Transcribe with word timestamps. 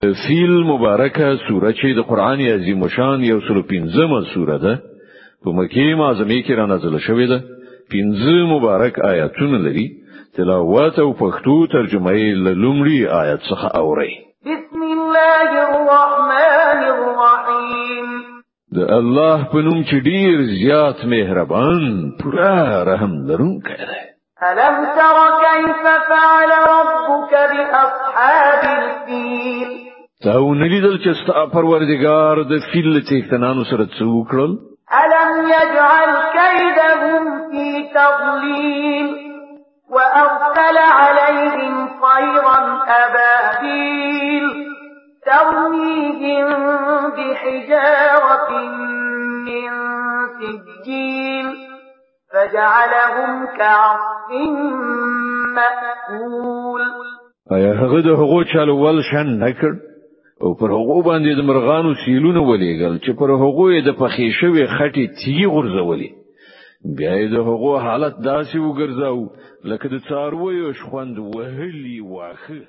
فیل 0.00 0.60
مبارکه 0.66 1.36
سوره 1.48 1.72
چې 1.72 1.86
د 1.96 2.00
قران 2.10 2.40
عظیم 2.50 2.80
شان 2.92 3.20
یو 3.24 3.40
سل 3.48 3.58
پنځمه 3.70 4.20
سوره 4.34 4.54
ده 4.64 4.74
په 5.44 5.48
مکی 5.56 5.94
معظمه 5.94 6.38
کې 6.46 6.52
را 6.60 6.64
نازل 6.70 6.96
شوې 7.06 7.26
ده 7.30 7.38
پنځه 7.94 8.34
مبارک 8.52 8.98
آیاتونه 9.08 9.58
لري 9.64 9.84
تلاوت 10.38 10.98
او 11.04 11.10
پښتو 11.20 11.56
ترجمه 11.72 12.12
یې 12.20 12.32
لومړی 12.62 13.00
آیت 13.22 13.40
څخه 13.40 13.68
اوري 13.80 14.14
بسم 14.46 14.82
الله 14.82 15.36
الرحمن 15.46 16.82
الرحیم 16.94 18.08
د 18.78 18.90
الله 19.00 19.44
په 19.52 19.58
نوم 19.68 19.84
چې 19.84 19.96
ډیر 20.08 20.40
زیات 20.62 21.04
مهربان 21.16 21.86
پورا 22.22 22.54
رحم 22.92 23.12
لرونکی 23.32 23.76
دی 23.84 23.98
ألم 24.50 24.76
تر 25.02 25.14
كيف 25.44 25.84
فعل 26.08 26.50
ربك 26.74 27.32
بأصحاب 27.52 28.62
الفيل 28.78 29.89
تا 30.24 30.32
ونلیدل 30.44 30.96
چې 31.02 31.12
ستا 31.20 31.42
پروردگار 31.52 32.38
د 32.48 32.58
فیل 32.72 33.00
چیتنانو 33.10 33.62
سره 33.70 33.86
څوکړل 33.98 34.52
الم 34.98 35.48
يجعل 35.50 36.12
كيدهم 36.38 37.24
في 37.52 37.64
تضليل 37.94 39.08
وارسل 39.96 40.78
عليهم 40.82 41.88
طيرا 42.04 42.58
ابابيل 42.98 44.46
ترميهم 45.30 46.54
بحجاره 47.16 48.62
من 49.48 49.82
سجيل 50.40 51.52
فجعلهم 52.32 53.46
كعصف 53.58 54.40
مأكول 55.60 56.82
ایا 57.52 57.72
هغه 57.74 58.00
د 58.08 58.18
هغو 58.24 58.42
چالو 58.56 58.76
ول 58.86 59.02
شن 59.10 59.40
نکړ 59.44 59.80
او 60.44 60.50
پر 60.60 60.70
هغه 60.80 60.98
باندې 61.08 61.30
د 61.34 61.40
مرغانو 61.48 61.92
سیلونه 62.04 62.40
ولېګل 62.48 62.94
چې 63.04 63.10
پر 63.20 63.30
هغه 63.42 63.66
د 63.88 63.90
پخې 64.00 64.26
شوی 64.38 64.64
خټي 64.76 65.04
تیږي 65.18 65.46
غورځولې 65.54 66.08
بیا 66.96 67.12
یې 67.20 67.28
د 67.34 67.36
هغه 67.48 67.72
حالت 67.86 68.14
داسې 68.30 68.56
وګرځاو 68.66 69.20
لکه 69.70 69.86
د 69.94 69.96
څارویو 70.08 70.68
شخوند 70.80 71.14
وهلی 71.34 71.98
واخه 72.12 72.60